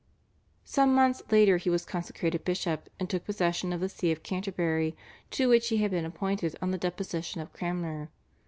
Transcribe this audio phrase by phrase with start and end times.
[0.63, 4.97] Some months later he was consecrated bishop and took possession of the See of Canterbury
[5.29, 8.09] to which he had been appointed on the deposition of Cranmer.